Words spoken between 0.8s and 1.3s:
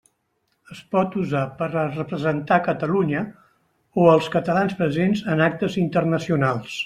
pot